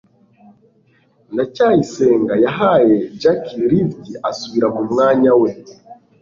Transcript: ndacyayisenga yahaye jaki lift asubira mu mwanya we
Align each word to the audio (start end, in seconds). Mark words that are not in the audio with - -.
ndacyayisenga 1.33 2.33
yahaye 2.45 2.95
jaki 3.21 3.57
lift 3.69 4.05
asubira 4.29 4.67
mu 4.75 4.81
mwanya 4.89 5.31
we 5.41 5.49